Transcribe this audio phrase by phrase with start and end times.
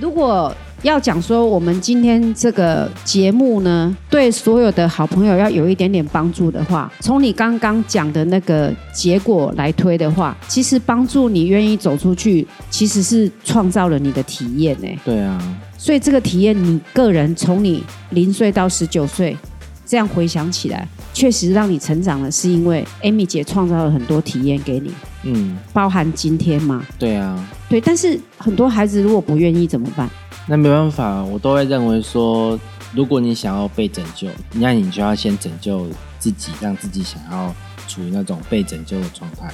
[0.00, 14.86] 如果要讲说我们今天这个节目呢，对所有的好朋友要有一点点帮助的话，从你刚刚讲的那个结果来推的话，其实帮助你愿意走出去，其实是创造了你的体验呢。
[15.04, 15.36] 对啊，
[15.76, 19.36] 所以这个体验，你个人从你零岁到十九岁，
[19.84, 24.92] 这样回想起来，确实让你成长了，是因为 Amy 姐创造了很多体验给你，
[25.28, 26.86] 嗯，包含今天嘛。
[26.98, 30.08] 对啊，对，但是很多孩子如果不愿意怎么办？
[30.48, 32.58] 那没办法，我都会认为说，
[32.94, 35.86] 如果你想要被拯救，那你就要先拯救
[36.18, 37.54] 自己，让自己想要
[37.86, 39.52] 处于那种被拯救的状态。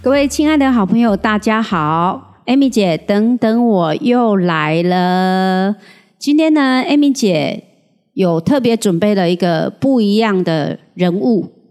[0.00, 5.74] 各位亲爱的好朋友，大家好，Amy 姐，等等我又来了。
[6.18, 7.64] 今天呢，Amy 姐
[8.12, 11.63] 有特别准备了一个不一样的人物。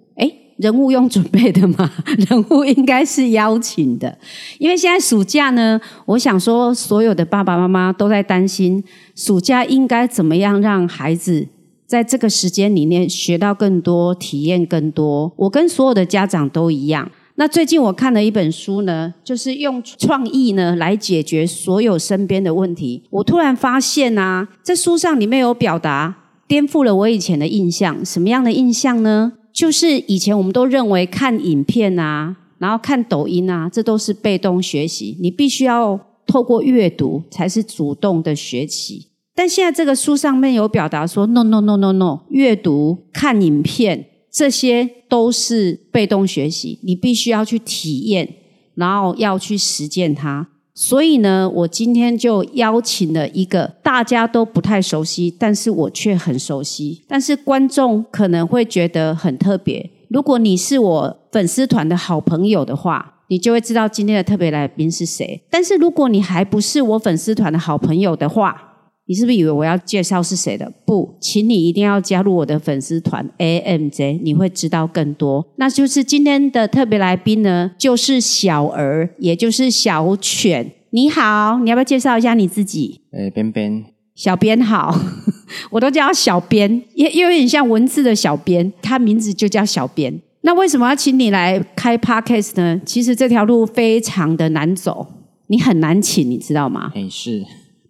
[0.64, 1.92] 人物用准备的吗？
[2.30, 4.18] 人物应该是邀请的，
[4.60, 8.82] 因为现在暑假呢，我想说，所有的爸爸妈妈都在担心，
[9.14, 11.46] 暑假应该怎么样让孩子
[11.86, 15.34] 在这个时间里面学到更多、体验更多。
[15.36, 17.12] 我跟所有的家长都一样。
[17.36, 23.04] 那最近我看了一本书呢，就是用创意呢来解决所有身边的问题。
[23.10, 26.16] 我突然发现啊，在书上里面有表达，
[26.48, 28.06] 颠覆了我以前的印象。
[28.06, 29.34] 什么样的印象呢？
[29.54, 39.10] 就是以前我们都认为看影片啊，然后看抖音啊，这都是被动学习，你必须要透过阅读才是主动的学习。
[39.36, 48.36] 但现在这个书上面有表达说，no no no no no，阅读、看影片这些都是被动学习，你必须要去体验，
[48.76, 50.50] 然后要去实践它。
[50.74, 59.90] 所以呢，我今天就邀请了一个大家都不太熟悉，但是我却很熟悉，但是观众可能会觉得很特别。
[60.10, 65.44] 如果你是我粉丝团的好朋友的话，你就会知道今天的特别来宾是谁。
[65.50, 68.73] 但是如果你还不是我粉丝团的好朋友的话，
[69.06, 70.72] 你是不是以为我要介绍是谁的？
[70.86, 75.46] 不，请你一定要加入我的粉丝团 AMJ，你会知道更多。
[75.58, 80.72] 那就是今天的特别来宾呢，就是小儿，也就是小犬。
[80.92, 83.02] 你好，你要不要介绍一下你自己？
[83.12, 83.84] 诶，边边，
[84.16, 84.98] 小编好，
[85.72, 90.22] 我都叫他小编，也也有点像文字的小编，他名字就叫小编。
[90.42, 92.80] 那为什么要请你来开 Podcast 呢？
[92.86, 95.08] 其实这条路非常的难走，
[95.48, 96.92] 你很难请，你知道吗？
[96.96, 97.44] 诶，是，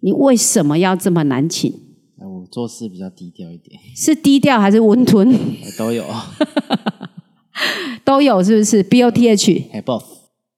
[0.04, 1.72] 你为什么要这么难请？
[2.20, 5.26] 呃我做事比较低调一点，是低调还是温吞？
[5.78, 6.04] 都有，
[8.04, 9.50] 都有， 是不是？B O T H。
[9.72, 10.04] 诶 both，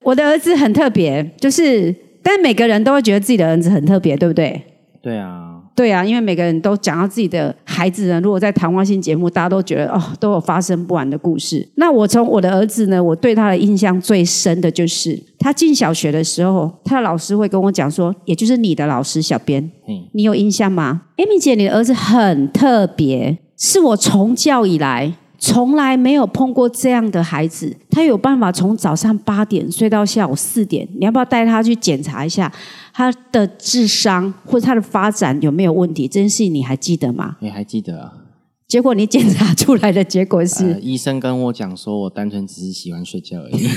[0.03, 4.61] 我的儿子很特别，就是，但每个人都会觉得自己的儿子很特别，对不对？
[5.01, 5.46] 对啊，
[5.77, 11.69] 对啊，因为每个人都讲到自己的孩子呢，如果在谈话性节目，大家都觉得哦，都有发生不完的故事。
[11.75, 27.77] 那我从我的儿子呢，我对他的印象最深的就是，他进小学的时候，他的老师会跟我讲说，也就是你的老师小编，嗯，你有印象吗？Amy 姐，你的儿子很特别，是我从教以来从来没有碰过这样的孩子。
[27.91, 32.51] 他有办法从早上八点睡到下午四点，你要不要带他去检查一下
[32.97, 36.09] 他的智商或者他的发展有没有问题？
[36.09, 37.37] 这件事情你还记得吗？
[37.41, 38.11] 你还记得啊？
[38.67, 43.69] 结果你检查出来的结果是，呃，医生跟我讲说，我单纯只是喜欢睡觉而已。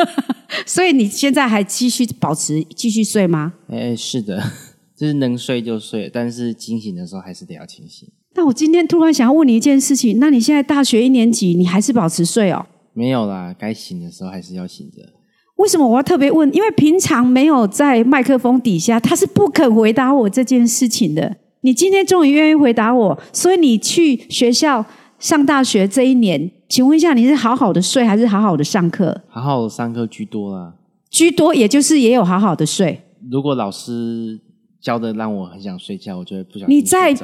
[0.66, 3.54] 所以你现在还继续保持继续睡吗？
[3.68, 4.38] 哎，是的，
[4.94, 8.06] 就是能睡就睡，但是清醒的时候还是得要清醒。
[8.34, 12.66] 那我今天突然想要问你一件事情，那你现在大学一年级，你还是保持睡哦？
[12.92, 15.14] 没有啦，该醒的时候还是要醒着。
[15.58, 16.52] 为什么我要特别问？
[16.54, 21.36] 因为平常没有在麦克风底下，他是不肯回答我这件事情的。
[21.62, 24.84] 你今天终于愿意回答我，所以你去学校
[25.18, 29.22] 上大学这一年，请问一下，你是好好的睡还是好好的上课？
[29.28, 30.74] 好好的上课居多啦。
[31.10, 33.02] 居多，也就是也有好好的睡。
[33.28, 34.38] 如果老师
[34.80, 37.14] 教的让我很想睡觉，我就会不想你在。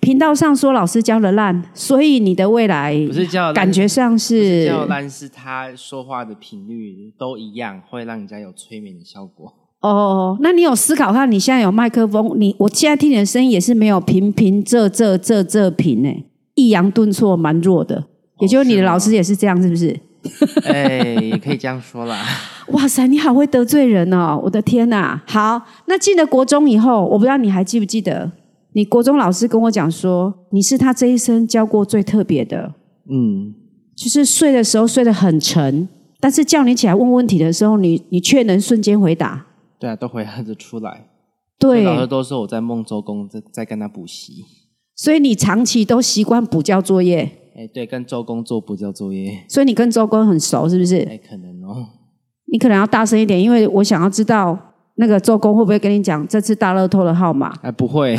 [0.00, 9.50] 频道上说老师教的烂，所以你的未来不是教感觉上是是叫烂，是他说话的频率都一样，会让人家有催眠的效果。
[9.80, 16.10] 哦，那你有思考看，你现在有麦克风，你我现在听你的声音也是没有平平仄仄仄仄平呢，
[16.54, 18.04] 抑扬顿挫蛮弱的，
[18.40, 19.98] 也就是你的老师也是这样，是不是？
[20.64, 22.24] 哎，也可以这样说啦。
[22.68, 24.40] 哇塞，你好会得罪人哦！
[24.42, 25.22] 我的天哪！
[25.26, 28.32] 好，那进了国中以后，我不知道你还记不记得，
[28.72, 32.74] 你国中老师跟我讲说，你是他这一生教过最特别的，
[33.10, 33.54] 嗯，
[33.96, 35.88] 就是睡的时候睡得很沉，
[36.20, 39.46] 但是叫你起来问问题的时候，你你却能瞬间回答。
[39.78, 41.08] 对啊，都回答得出来。
[41.58, 44.44] 对，老师都说我在梦周公在在跟他补习。
[44.96, 49.44] 所以你长期都习惯补交作业，哎，对，跟周公做补教作业。
[49.48, 50.96] 所以你跟周公很熟，是不是？
[51.08, 51.86] 哎，可能哦。
[52.52, 54.58] 你可能要大声一点，因为我想要知道
[54.96, 57.54] 那个周公会不会跟你讲这次大乐透的号码？
[57.62, 58.16] 哎， 不会。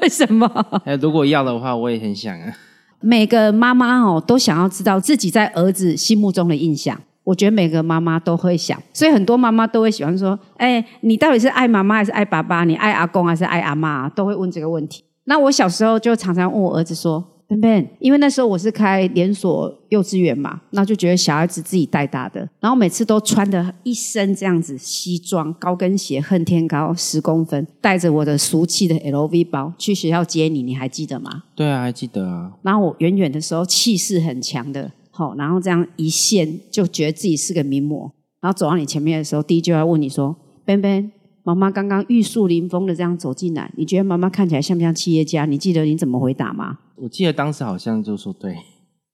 [0.00, 0.46] 为什么？
[0.84, 2.52] 哎，如果要的话，我也很想啊。
[3.00, 6.98] 每个妈妈哦，都想要知道自己在儿子心目中的印象。
[7.24, 12.62] 我觉得每个妈妈都会想，所以很多妈妈都会喜欢说：“哎，你到底是爱妈妈还是爱爸爸？
[12.62, 15.02] 你爱阿公还是爱阿妈？”都会问这个问题。
[15.24, 17.22] 那我小时候就常常问我儿子说。
[17.48, 31.44] 笨笨，因为那时候我是开连锁幼稚园嘛，那就觉得小孩子自己带大的，然后每次都穿的一身这样子西装、高跟鞋，恨天高十公分，带着我的俗气的 LV 包去学校接你，你还记得吗？
[31.54, 32.52] 对啊，还记得啊。
[32.62, 38.10] 然后我远远的时候气势很强的，好，然后这样一线就觉得自己是个名模，
[38.40, 40.34] 然后走到你前面的时候，第一句话问你说
[40.66, 41.12] ：“笨笨，
[41.46, 45.44] 妈妈刚刚玉树临风的这样走进来，你觉得妈妈看起来像不像企业家？
[45.44, 48.56] 你记得你怎么回答吗？”我记得当时好像就说对，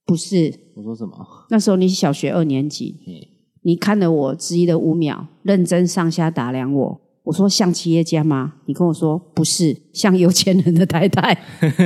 [0.03, 1.15] 不是我说什么？
[1.51, 2.97] 那时候你小学二年级，
[3.61, 7.01] 你看了我迟疑了五秒，认真上下打量我。
[7.25, 8.55] 我说像企业家吗？
[8.65, 11.39] 你跟我说不是，像有钱人的太太，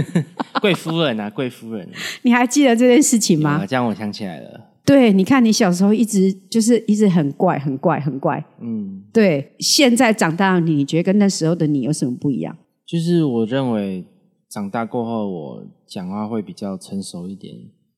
[0.62, 1.88] 贵夫人啊，贵夫人。
[2.24, 3.66] 你还记得这件事情吗？
[3.68, 4.62] 这样我想起来了。
[4.88, 8.44] 对，你看你小时候一直就是一直很怪，很怪，很怪。
[8.60, 9.54] 嗯，对。
[9.60, 12.58] 现在长大了，你觉得跟那时候的你有什么不一样？
[12.88, 14.06] 就是我认为。
[14.50, 17.54] 长大过后，我讲话会比较成熟一点，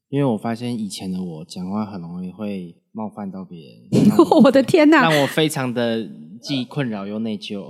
[0.09, 3.59] 因为我发现以前的我讲话很容易会冒犯到别
[3.91, 4.09] 人。
[4.43, 5.07] 我的天哪！
[5.11, 6.09] 让我非常的
[6.41, 7.67] 既困扰又内疚。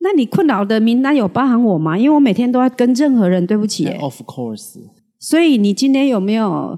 [0.00, 1.96] 那你困扰的名单有包含我吗？
[1.96, 3.86] 因为我每天都要跟任何人对不起。
[3.86, 4.80] Of course。
[5.20, 6.76] 所以你今天有没有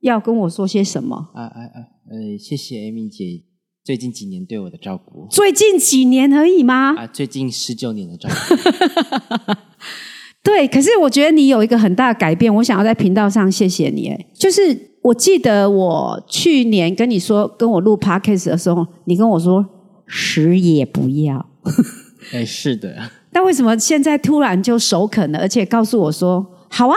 [0.00, 1.30] 要跟我说些什么？
[1.34, 1.78] 啊啊啊！
[2.10, 3.44] 呃，谢谢 Amy 姐
[3.84, 5.26] 最近几年对我的照顾。
[5.30, 6.94] 最近几年而已吗？
[6.96, 9.54] 啊，最近十九年的照顾。
[10.42, 14.08] 对，可是我觉得你有一个很大的改变，我想要在频道上谢谢你。
[14.08, 19.66] 哎，就是我记得我去年跟你说跟我录 podcast 的时候，你跟我说
[20.06, 21.44] 死也不要。
[22.32, 22.96] 哎，是的。
[23.32, 26.96] 那为什么现在突然就首肯了，而且告诉我说好啊？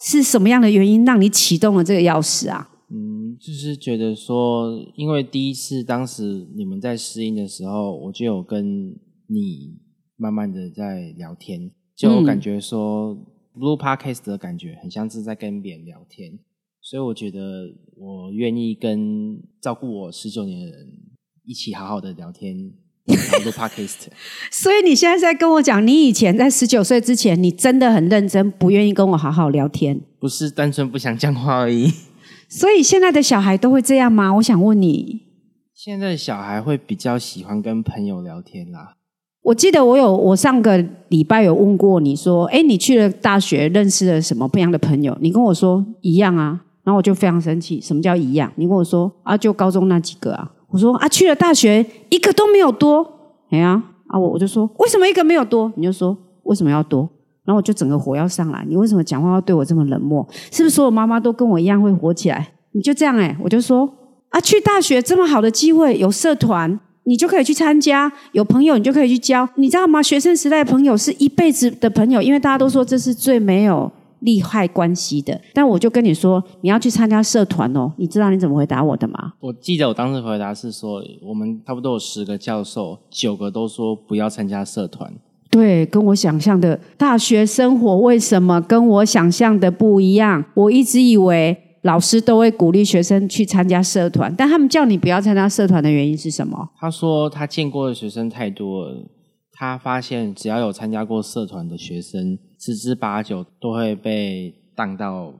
[0.00, 2.70] 是什么样的原因让你启动了这个钥匙啊？
[2.90, 8.90] 嗯，就是觉得说，因为第一次当时你们在试音的时候，我就有跟
[9.26, 9.78] 你
[10.16, 11.70] 慢慢的在聊天。
[11.96, 13.16] 就我感觉说
[13.54, 16.38] ，blue podcast 的感觉很像是在跟别人聊天，
[16.80, 17.40] 所以我觉得
[17.96, 20.86] 我愿意跟照顾我十九年的人
[21.44, 22.70] 一起好好的聊天
[23.06, 24.06] ，blue podcast。
[24.50, 31.92] 所以你现在在跟我讲，你以前在十九岁之前，你真的很认真，不愿意跟我好好聊天，不是单纯不想讲话而已。
[32.48, 34.34] 所以现在的小孩都会这样吗？
[34.34, 35.22] 我想问你，
[35.74, 38.94] 现在的小孩会比较喜欢跟朋友聊天啦。
[39.42, 45.16] 我记得我有我上个礼拜有问过你说，哎，你去了大学认识了什么不一样的朋友？
[45.20, 47.80] 你跟我说一样啊，然后我就非常生气。
[47.80, 48.52] 什么叫一样？
[48.56, 50.50] 你跟我说啊，就高中那几个啊。
[50.76, 53.02] 我说啊，去了大学一个都没有多。
[53.50, 55.72] 哎呀，啊我我就说为什么一个没有多？
[55.74, 57.08] 你就说为什么要多？
[57.46, 58.62] 然后我就整个火要上来。
[58.68, 60.26] 你为什么讲话要对我这么冷漠？
[60.52, 62.46] 是不是所有妈妈都跟我一样会火起来？
[62.72, 63.88] 你就这样哎，我就说
[64.28, 66.78] 啊，去大学这么好的机会，有社团。
[67.04, 70.02] 你就可以去参加，有朋友你就可以去交，你知道吗？
[70.02, 73.90] 学生时代的朋友是一辈子的朋友，因为大家都说这是最没有
[74.20, 75.40] 利害关系的。
[75.52, 77.92] 但我就跟你说，你要去参加社团哦。
[77.96, 79.34] 你知道你怎么回答我的吗？
[79.40, 85.12] 我记得我当时回答是说，我们差不多有十个教授，九个都说不要参加社团。
[85.50, 90.44] 对，跟我想象的大学生活为什么跟我想象的不一样？
[90.54, 91.62] 我一直以为。
[91.82, 96.68] 老师都会鼓励学生去参加社团，但他们叫你不要参加社团的原因是什么？
[96.80, 99.06] 他说他见过的学生太多了，
[99.52, 105.32] 他发现只要有参加过社团的学生，十之八九都会被当到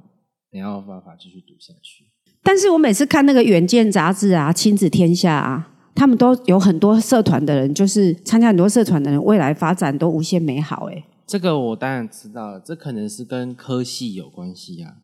[0.53, 2.05] 没有办法继续读下去。
[2.43, 10.89] 但是我每次看那个《远见》杂志啊，《亲子天下》啊，他们都有很多社团的人，就是参加很多社团的人，未来发展都无限美好。
[10.89, 14.99] 哎，这个我当然知道，这可能是跟科系有关系啊。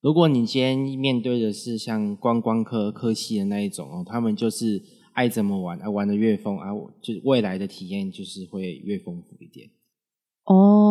[0.00, 4.80] 如果你今天面对的是像观光科科系的那一种哦，他们就是
[5.14, 6.68] 爱怎么玩，啊玩的越疯啊，
[7.00, 9.70] 就未来的体验就是会越丰富一点。
[10.44, 10.83] 哦，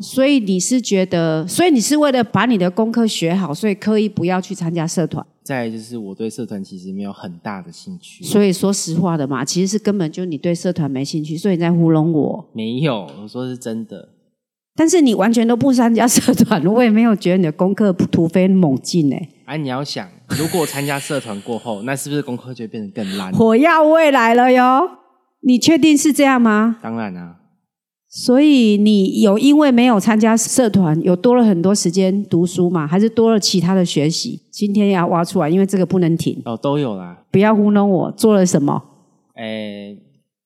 [0.00, 5.24] 所以你是觉得，所以你是为了把你的功课学好，所以刻意不要去参加社团。
[5.42, 8.24] 再就是我对社团其实没有很大的兴趣。
[8.24, 12.48] 所以说实话的嘛，其实是根本就你对社团没兴趣，所以你在糊弄我。
[12.52, 14.08] 没有，我说是真的。
[14.76, 19.28] 但是你完全都不参加社团，我也没有觉得你的功课突飞猛进哎。
[19.46, 23.32] 哎，你要想，如果参加社团过后，那是不是功课就变得更烂？
[23.32, 24.88] 火药味来了哟！
[25.42, 26.76] 你确定是这样吗？
[26.80, 27.39] 当然啊。
[28.10, 32.86] 所以你有因为没有参加社团，有多了很多时间读书嘛？
[32.86, 34.40] 还是多了其他的学习？
[34.50, 36.42] 今天要挖出来，因为这个不能停。
[36.44, 37.24] 哦，都有啦。
[37.30, 38.82] 不要糊弄我，做了什么？
[39.36, 39.96] 诶。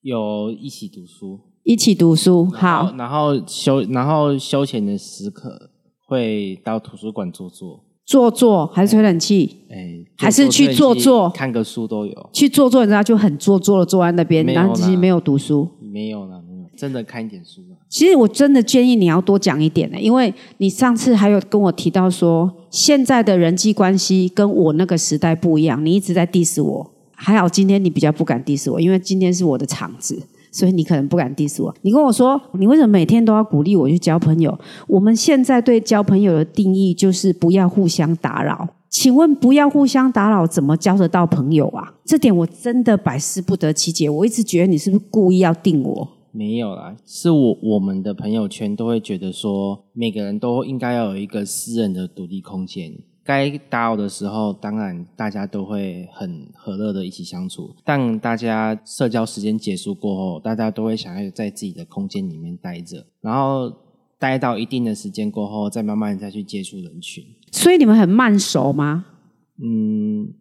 [0.02, 2.44] 有一起读书，一起读书。
[2.50, 5.70] 好，然后休然后休闲的时刻
[6.06, 9.64] 会到图书馆坐坐，坐坐还是吹冷气？
[9.70, 15.66] 哎，还是去坐坐看个书都有，去坐坐，你知道就很坐坐的坐在那边，然后自己没有读书。
[15.80, 16.42] 没有啦，
[16.76, 17.76] 真的看一点书吗。
[17.88, 26.90] 其实我真的建议你要多讲一点呢，因为你上次还有跟我提到说，现在的人际关系跟我那个时代不一样，你一直在 diss 我。
[27.16, 31.74] 还好今天你比较不敢 diss 我，因为今天是我的场子，所以你可能不敢 diss 我。
[31.82, 34.58] 你跟我说，你为什么每天都要鼓励我去交朋友？
[34.88, 38.68] 我们现在对交朋友的定义就是不要互相打扰。
[38.90, 41.94] 请问不要互相打扰，怎么交得到朋友啊？
[42.04, 44.08] 这点我真的百思不得其解。
[44.08, 46.08] 我一直觉得你是不是故意要定我？
[46.34, 52.92] 没有啦，是我我们的朋友圈都会觉得说，每个人都应该要有一个私人的独立空间。
[53.22, 57.74] 该打扰的时候，当然大家都会很和乐的一起相处。
[57.84, 63.72] 但大家社交时间结束过后，大家都会想要在自己的空间里面待着，然后
[64.18, 67.24] 待到一定的时间过后，再慢慢再去接触人群。
[67.52, 69.06] 所以你们很慢熟吗？
[69.62, 70.34] 嗯，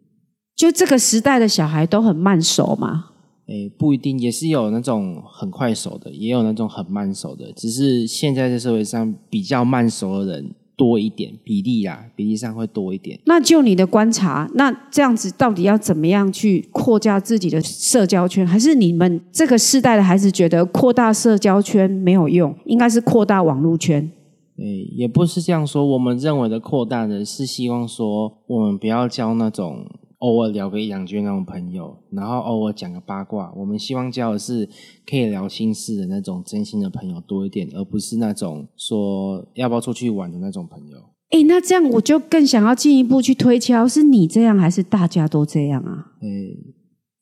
[0.56, 3.12] 就这个时代的小孩都很慢熟嘛？
[3.46, 7.52] 诶，不一定，也是有那种很快手的，也有那种很慢手的。
[7.54, 13.20] 只是现在在社会上比较慢手的人多一点，比例啊，比例上会多一点。
[13.26, 18.46] 那就你的观察，那这样子到底要怎么样去扩大自己的社交圈？
[18.46, 24.10] 还是你们这个世代的孩子觉得扩大社交圈没有用，应该是扩大网络圈？
[24.56, 25.84] 诶，也不是这样说。
[25.84, 29.84] 我们认为的扩大呢是希望说，我们不要交那种
[30.24, 33.52] 偶尔聊个一两句那种朋友，然后偶尔讲个八卦。
[33.54, 34.66] 我们希望交的是
[35.06, 40.96] 可以聊心事的那种真心的朋友多一点，而不是那种说要不要出去玩的那种朋友。
[41.28, 46.12] 哎，那这样我就更想要进一步去推敲，是你这样还是大家都这样啊？
[46.22, 46.28] 哎，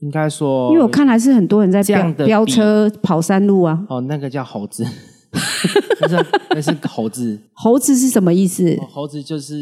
[0.00, 3.84] 应该说，因为我看还是很多人在飙这样的飙车跑山路啊。
[3.88, 4.84] 哦，那个叫猴子，
[6.00, 8.86] 那是那是猴子，猴子是什么意思哦？
[8.88, 9.56] 猴子就是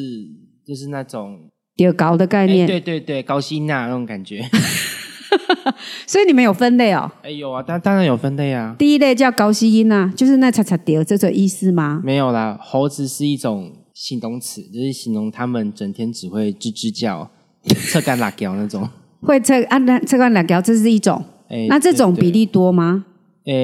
[0.66, 1.38] 就是那种，
[1.80, 2.66] 丢高的概哎，念。
[2.66, 4.46] 对对对，高希娜那种感觉。
[6.06, 7.10] 所以你们有分类哦。
[7.22, 12.02] 哎有啊，当当然有分类啊，第一类叫高希音啊，就是那叉叉丢这种意思吗？
[12.04, 17.30] 没有啦，猴子是一种形容词，就是形容他们整天只会吱吱叫、
[17.64, 18.86] 侧干辣椒那种。
[19.22, 21.24] 会这按那这关两条，这是一种。
[21.48, 23.06] 哎，那这种比，例多吗？
[23.42, 23.54] 对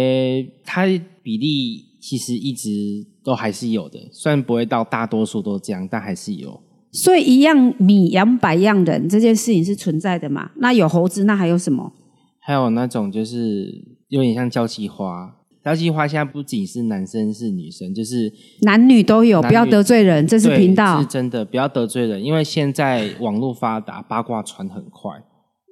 [0.42, 0.87] 呃，它
[1.23, 6.58] 比例其实一直都还是有的，虽然不会到大多数都这样，但还是有。
[6.97, 10.50] 所以一样米养百样人这件事情是存在的嘛？
[10.57, 11.93] 那有猴子，那还有什么？
[12.41, 13.71] 还有那种就是
[14.09, 21.07] 有点像交际花，交际花现在不仅是男生是女生，就是男女都有，不要得罪人，这是对频道是。
[21.07, 25.11] 真的，不要得罪人，因为现在网络发达，八卦传很快。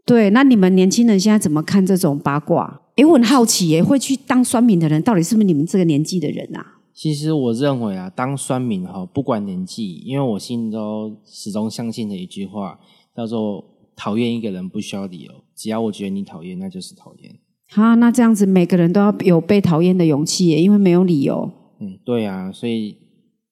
[0.04, 2.82] 对，那你们年轻人现在怎么看这种八卦？
[2.96, 6.73] 哎，我很好奇耶，会去当酸民的人，到底是不是你们这个年纪的人啊？
[6.94, 12.78] 其实我认为啊，当酸民哈，不管年纪，因为我心中始终相信的一句话
[13.16, 13.64] 叫做
[13.96, 17.36] “讨厌一个人不需要理由，只要我觉得你讨厌，那就是讨厌”。
[17.70, 21.50] 哈，那这样子每个人都要有被讨厌的勇气耶，因为没有理由。
[21.80, 22.96] 嗯，对啊，所以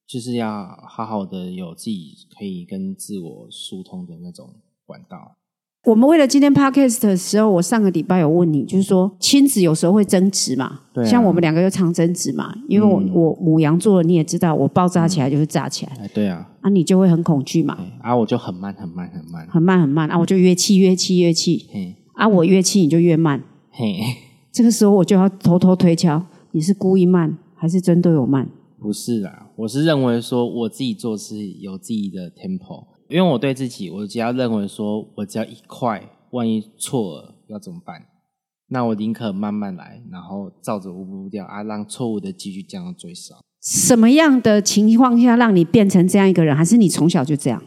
[0.06, 4.49] 就是要好好的有自己可以跟自我疏通的那种
[4.87, 5.37] 管道。
[5.84, 11.06] 我们为了今天 podcast 的时候，我上个礼拜有问你，就是说亲子有时候会争执嘛，对啊。
[11.08, 13.10] 像我们两个又常争执嘛，因为我、嗯。
[13.12, 21.66] 我母羊座的你也知道，我爆炸起来就是炸起来，哎，对啊，啊，你就会很恐惧嘛，哎，啊，我就很慢，很慢，很慢，很慢很慢啊，我就越气越气越气。
[21.72, 23.98] 嘿，啊，我越气你就越慢，嘿，
[24.52, 28.48] 这个时候我就要偷偷推敲，你是故意慢还是真对我慢？
[28.78, 38.06] 不是啦，我是认为说我自己做事有自己的 tempo，因为我对自己，我只要认为说我只要一块，万一错了要怎么办？
[38.68, 43.37] 那我宁可慢慢来，然后照着我步调啊，让错误的几率降到最少。
[43.61, 46.56] 什么样的情况下让你变成这样一个人？
[46.56, 47.62] 还是你从小就这样？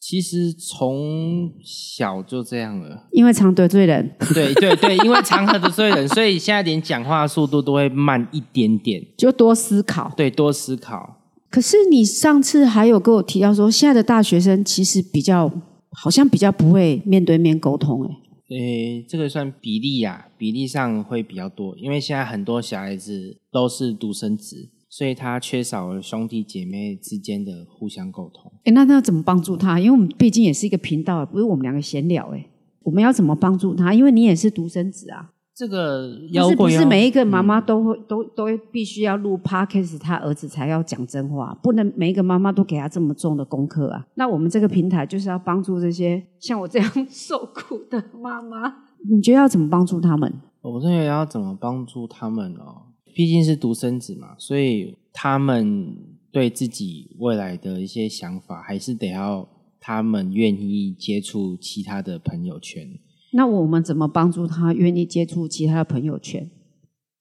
[0.00, 9.00] 其实从小就这样了，因为常得罪人，对对对，因为常和得罪人，所以现在连讲话的速度都会慢一点点。
[9.18, 10.10] 就多思考。
[10.16, 11.19] 对，多思考。
[11.50, 15.50] 可是你上次还有跟我提到说，现在的大学生其实比较
[15.90, 28.52] 好像比较不会面对面沟通，哎，诶，这个算比例呀、比例上会比较多，因为现在很多小孩子都是独生子，所以他缺少了兄弟姐妹之间的互相沟通。
[28.64, 29.80] 哎，那那要怎么帮助他？
[29.80, 32.46] 因为我们毕竟也是一个频道，不是我们两个闲聊，哎，
[32.84, 33.92] 我们要怎么帮助他？
[33.92, 44.06] 因为你也是独生子啊，这个不是不是每一个妈妈都会、都都会必须要录 podcast，他儿子才要讲真话，不能每一个妈妈都给他这么重的功课啊。
[44.14, 48.74] 那我们这个平台就是要帮助这些像我这样受苦的妈妈，
[49.06, 50.32] 你觉得要怎么帮助他们？
[50.62, 52.86] 我认为要怎么帮助他们哦？
[53.14, 55.94] 毕竟是独生子嘛，所以他们
[56.32, 59.46] 对自己未来的一些想法，还是得要
[59.78, 62.98] 他们愿意接触其他的朋友圈。
[63.32, 66.50] 那我们怎么帮助他愿意接触其他的朋友圈？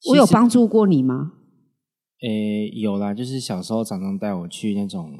[0.09, 1.33] 我有实帮助过你吗？
[2.21, 5.13] 诶，有啦，就是小时候常常带我去那种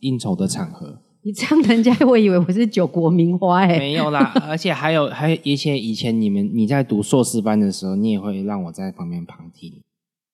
[0.00, 9.82] 应酬的场合，你这样人家会以为我是九国名花哎、没有啦， 而且还有还有一些以前你们你在读硕士班的时候，你也会让我在旁边旁听，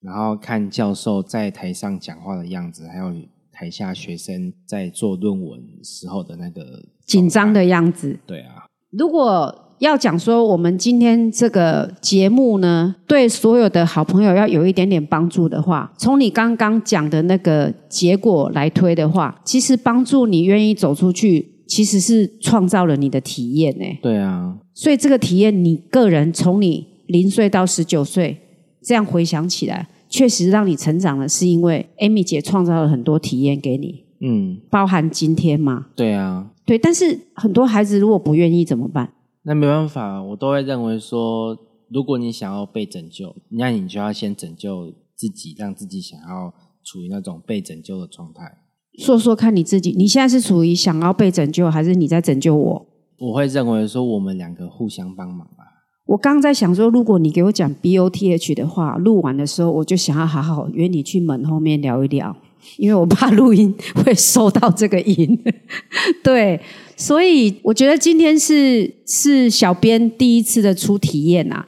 [0.00, 3.12] 然后看教授在台上讲话的样子，还有
[3.50, 7.64] 台下学生在做论文时候的那个紧张的。
[7.64, 8.18] 样子。
[8.26, 23.84] 对啊，如果要讲说我们今天这个节目呢，对所有的好朋友要有一点点帮助的话，从你刚刚讲的那个结果来推的话，其实帮助你愿意走出去，其实是创造了你的体验呢。
[24.00, 28.38] 对啊，所以这个体验，你个人从你零岁到十九岁，
[28.80, 35.86] 这样回想起来，确实让你成长了，是因为 Amy 姐创造了很多体验给你，嗯，包含今天嘛。
[35.96, 39.10] 对啊，对，但是很多孩子如果不愿意怎么办？
[39.44, 41.56] 那没办法，我都会认为说，
[41.90, 48.58] 如果你想要被拯救，那你就要先拯救自己，让自己想要处于那种被拯救的状态。
[48.98, 52.86] 说说看你自己，你现在是处于想要被拯救，还是你在拯救我？
[53.18, 55.64] 我会认为说，我们两个互相帮忙吧。
[56.06, 62.36] 我刚刚在想说，如果你给我讲 B O T H 的话，录完的时候我就想要好好约你去门后面聊一聊，
[62.76, 65.38] 因为我怕录音会收到这个音。
[66.22, 66.60] 对，
[66.96, 71.66] 所以我觉得今天是是小编第一次的初体验啊。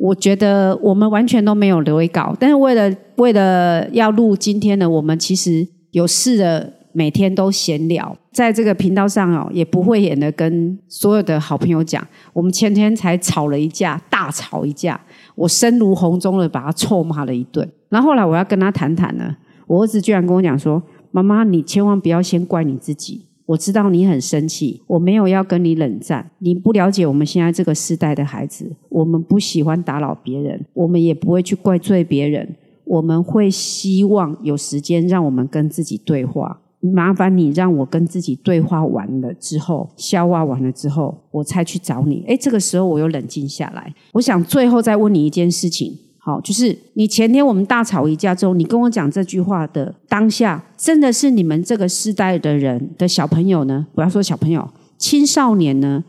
[0.00, 15.00] 我觉得我们完全都没有留稿，但是为了为了要录今天的，我们其实有试着每天都闲聊，在这个频道上哦，也不会演的跟所有的好朋友讲，我们前天才吵了一架，大吵一架，
[15.34, 19.34] 我声如洪钟的把他臭骂了一顿，然后后来我要跟他谈谈呢，
[19.68, 26.30] 我儿子居然跟我讲说：“妈妈，你千万不要先怪你自己。”我知道你很生气，我没有要跟你冷战。
[26.40, 36.60] 你不了解我们现在这个时代的孩子，我们不喜欢打扰别人，我们也不会去怪罪别人，我们会希望有时间让我们跟自己对话。
[36.80, 42.22] 麻烦你让我跟自己对话完了之后，消化完了之后，我才去找你。
[42.26, 43.94] 诶，这个时候我又冷静下来。
[44.12, 53.86] 我想最后再问你一件事情，好，就是你前天我们大吵一架之后，你跟我讲这句话的当下，真的是你们这个世代的人的小朋友呢？
[53.94, 56.04] 不要说小朋友，青少年呢，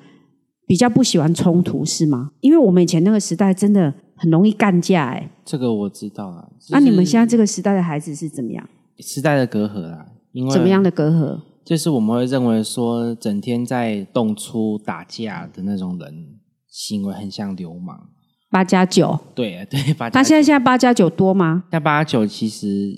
[0.68, 2.32] 比较不喜欢冲突是吗？
[2.42, 6.50] 因为我们以前那个时代真的很容易干架，哎，这个我知道啊。
[6.72, 8.70] 那、你们现在这个时代的孩子是怎么样？
[9.00, 11.40] 时代的隔阂啊，因为怎么样的隔阂？
[11.64, 16.26] 就是我们会认为说，整天在动粗打架的那种人，
[16.68, 18.10] 行为很像流氓。
[18.50, 21.64] 八加九，对 对，八那现在现在八加九多吗？
[21.72, 22.94] 那八加九其实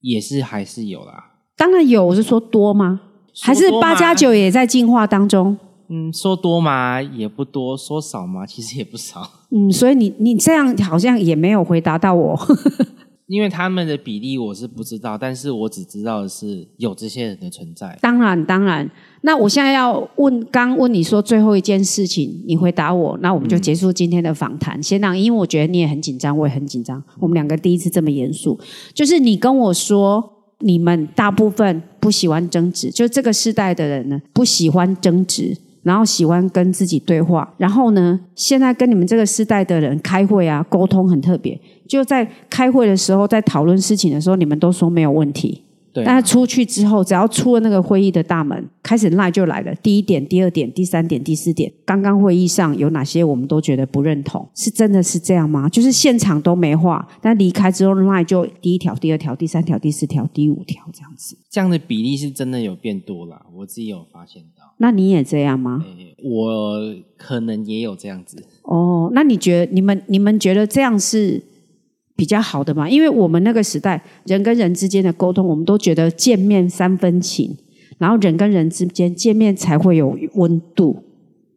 [0.00, 1.32] 也是还是有啦。
[1.56, 3.00] 当然有，我是说多吗？
[3.42, 5.56] 还是八加九也在进化当中？
[5.88, 12.36] 嗯，说多嘛也不多，说少嘛其实也不少，嗯，所以你你这样好像也没有回答到我。
[13.26, 17.98] 因为他们的比例我是不知道，但是我只知道的是有这些人的存在。
[18.00, 18.88] 当然，当然。
[19.22, 24.80] 那我现在要问，刚问你说最后一件事情，你回答我，那我们就结束今天的访谈。
[24.80, 28.56] 先让，因为我觉得你也很紧张，我也很紧张，我们两个第一次这么严肃。
[28.94, 30.22] 就是你跟我说，
[30.60, 35.56] 你们大部分不喜欢争执，就这个世代的人呢，不喜欢争执。
[35.86, 41.56] 然后喜欢跟自己对话，然后呢，现在跟你们这个时代的人开会啊，沟通很特别。
[41.86, 45.62] 就在开会的时候，在讨论事情的时候，你们都说没有问题，
[45.96, 49.74] 对啊、但是出去之后，只要出了那个会议的大门，开始赖就来了。
[49.76, 55.66] 第一点、第二点、第三点、第四点，刚刚会议上有哪些我们都觉得不认同，是真的是这样吗？
[55.70, 61.38] 就是现场都没话，但离开之后赖就第一条、第二条、第三条、第四条、第五条这样子。
[61.50, 64.74] 这样的比例是真的有变多啦，我自己有发现到。
[64.76, 65.82] 那你也这样吗？
[66.22, 68.44] 我可能也有这样子。
[68.64, 71.42] 哦，那你觉得你们你们觉得这样是
[72.16, 72.88] 比较好的嘛？
[72.88, 77.54] 因为我们那个时代，人跟人之间的沟通，我们都觉得见面三分情，
[77.98, 81.04] 然后人跟人之间见面才会有温度。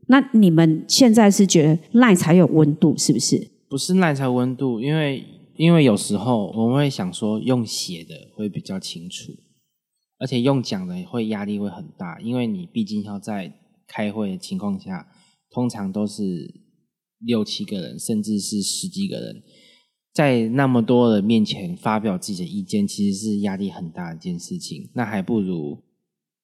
[0.08, 3.50] 那你们现在是觉得赖才有温度，是不是？
[3.70, 5.24] 不是耐才温度，因为
[5.56, 9.32] 因为有时候我们会想说用写的会比较清楚，
[10.18, 13.54] 而且用讲的会压力会很大，因为你毕竟要在
[13.88, 15.08] 开会的情况下，
[15.52, 16.24] 通常都是
[17.20, 19.44] 六七个人，甚至是十几个人，
[20.14, 24.90] 在那么多人面前发表自己的意见，其实是压力很大的一件事情。
[24.94, 25.78] 那还不如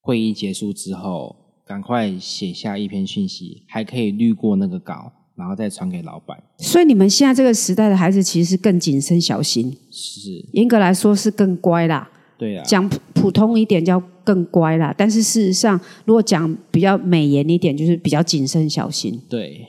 [0.02, 6.42] 会议结束之后，赶快写下一篇讯息，还可以滤过那个稿，然后再传给老板。
[6.58, 12.10] 所以你们现在这个时代的孩子其实是更谨慎小心，是，严格来说是更乖啦。
[12.38, 19.20] 对啊，讲普普通一点叫更乖啦，但是事实上，如果讲比较美言一点，就是比较谨慎小心。
[19.30, 19.66] 对，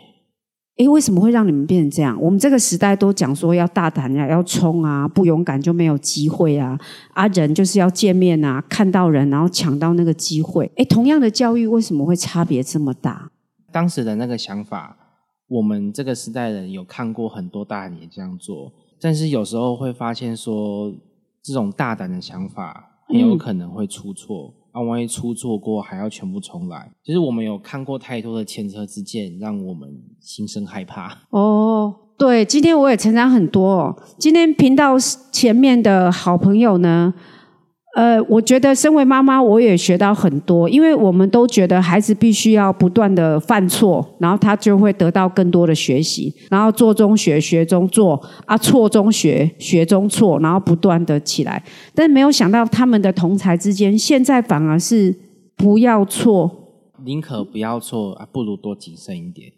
[0.77, 2.21] 诶，为什么会让你们变成这样？
[2.21, 6.79] 我们这个时代都讲说要大胆呀，要冲啊，不勇敢就没有机会啊。
[7.15, 10.71] 啊，人就是要见面啊，看到人然后抢到那个机会。
[10.77, 13.31] 诶，同样的教育为什么会差别这么大？
[13.73, 14.97] 当时的那个想法，
[15.49, 20.93] 我们这个时代人有看过很多大人也这样做，但是有时候会发现说，
[21.43, 24.53] 这种大胆的想法很有可能会出错。
[24.77, 26.93] 啊，万一出错过，还要全部重来。
[27.03, 29.89] 其实我们有看过太多的前车之鉴，让我们
[30.21, 31.17] 心生害怕。
[31.31, 33.67] 哦，对，今天我也成长很多。
[33.67, 34.03] 哦。
[34.19, 34.99] 今天频道
[35.33, 37.15] 前面的好朋友呢？
[37.96, 51.64] 呃，我觉得身为妈妈，我也学到很多，因为我们都觉得孩子必须要不断的犯错，然后他就会得到更多的学习，然后做中学，学中做，啊，错中学，学中错，然后不断的起来。
[51.94, 55.16] 但没有想到他们的同才之间，现在反而是
[55.56, 56.50] 不要错，
[57.02, 59.52] 宁可不要错啊，不如多谨慎一点。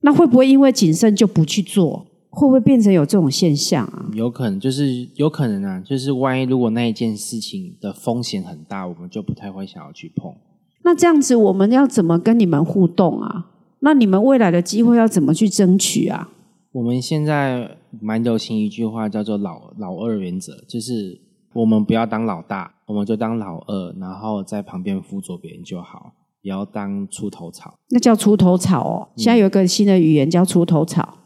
[0.00, 2.06] 那会不会因为谨慎就不去做？
[2.34, 4.10] 会不会变成有这种现象啊？
[4.12, 10.34] 有可能，就是有可能啊，就是万一如果那一件事情的风险很大，我们就不太会想要去碰。
[10.82, 13.52] 那这样子，我们要怎么跟你们互动啊？
[13.80, 16.30] 那你们未来的机会要怎么去争取啊？
[16.72, 21.20] 我们现在蛮流行一句话，叫做“老老二原则”，就是
[21.52, 27.74] 我们不要当老大，我们就当老二，然后在旁边辅佐别人就好，不要当出头草。
[27.90, 29.08] 那叫出头草哦。
[29.16, 31.18] 现在有一个新的语言叫出头草。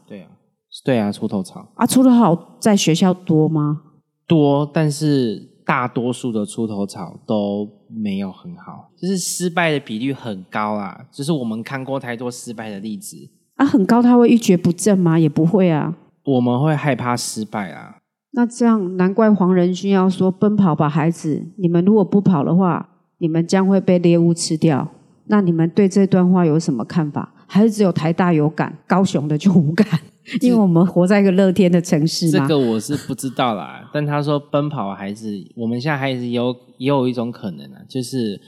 [0.83, 3.81] 对啊，出头草啊，出头草在学校多吗？
[4.27, 11.05] 多，但是大多数的出头草都没有很好，就是失败的比率很高啊。
[11.11, 13.17] 就是我们看过太多失败的例子
[13.55, 15.19] 啊，很高，他会一蹶不振吗？
[15.19, 15.95] 也不会啊。
[16.25, 17.97] 我们会害怕失败啊。
[18.31, 22.87] 那这样难怪黄仁勋要说奔跑吧，孩子，你们如果不跑的话，
[23.17, 24.87] 你们将会被猎物吃掉。
[25.25, 27.33] 那你们对这段话有什么看法？
[27.47, 29.87] 还是只有台大有感，高雄的就无感？
[30.41, 33.89] 因为我们活在一个乐天的城市这个我是不知道啦。
[33.93, 38.39] 但他说奔跑还是我们现在还是有也有一种可能啊，就是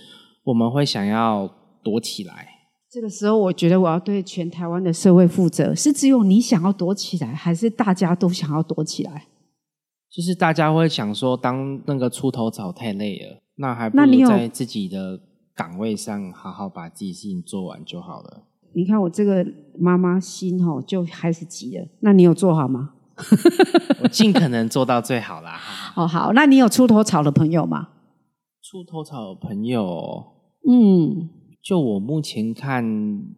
[0.43, 1.49] 我们会想要
[1.83, 2.47] 躲起来。
[2.91, 9.27] 这个时候，我觉得我要对全台湾的社会负责：是只有你想要躲起来，还是大家都想要躲起来？
[10.13, 15.17] 就是大家会想说，当那个出头草太累了，那还不如在自己的
[15.55, 18.43] 岗位上好好把自己事情做完就好了。
[18.73, 19.45] 你看我这个
[19.77, 22.93] 妈妈心吼就开始急了，那你有做好吗？
[24.01, 25.59] 我尽可能做到最好啦。
[25.95, 27.89] 哦，好，那你有出头草的朋友吗？
[28.63, 30.25] 出头草的朋友，
[30.67, 31.29] 嗯，
[31.61, 32.83] 就我目前看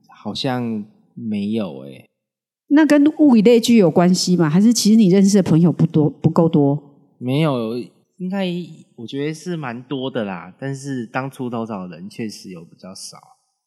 [0.08, 2.06] 好像没有诶。
[2.68, 4.50] 那跟物以类聚有关系吗？
[4.50, 6.82] 还是其实你认识的朋友不多，不够多？
[7.18, 7.78] 没有，
[8.18, 8.46] 应该
[8.96, 10.54] 我觉得是蛮多的啦。
[10.60, 13.18] 但是当出头草的人确实有比较少。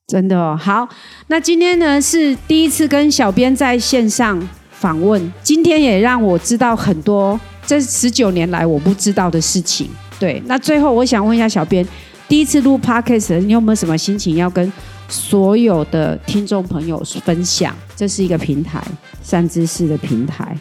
[0.07, 0.89] 真的哦，好，
[1.27, 4.41] 那今天呢是第一次跟小编在线上
[4.71, 9.91] 访问，今天也让我知道很多这十九年来我不知道的事情。
[10.21, 11.85] 对，那最后我想问一下小编，
[12.29, 14.73] 第一次录 podcast，你有没有什么心情要跟
[15.09, 17.75] 所有的听众朋友分享？
[17.97, 18.81] 这是一个平台，
[19.25, 20.57] 善知识的平台，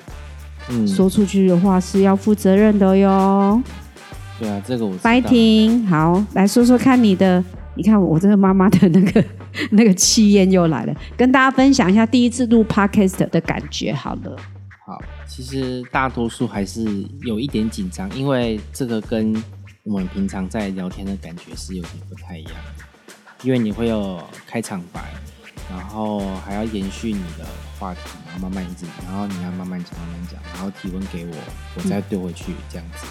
[0.70, 3.62] 嗯，说出去的话是要负责任的哟。
[4.40, 7.44] 对啊，这个我白婷，好，来说说看你的。
[7.76, 9.24] 你看我这个妈妈的那个
[9.72, 13.94] 那个气焰又来了，跟大家分享一下第一次录 podcast 的感觉。
[13.94, 14.36] 好了，
[14.86, 19.36] 好，其实大多数还是有一点紧张，因为这个跟
[19.84, 22.54] 我们平常在聊天的感觉是有点不太一样
[23.44, 25.04] 因为你会有开场白，
[25.70, 27.46] 然后还要延续你的
[27.78, 31.34] 话题，然后慢慢一直，然后你要慢慢讲慢慢讲，然后提问给我，
[31.76, 33.06] 我再对回去这样子。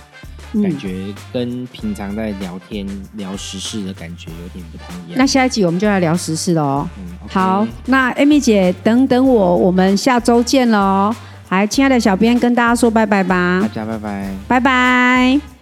[0.62, 5.16] 感觉跟平常在聊天聊时事的感觉有点不太一样。
[5.16, 6.88] 那下一集我们就来聊时事了哦。
[7.28, 11.14] 好，那 Amy 姐等等我，我们下周见喽。
[11.50, 13.60] 来，亲爱的小编跟大家说拜拜吧。
[13.62, 15.53] 大家拜拜，拜拜。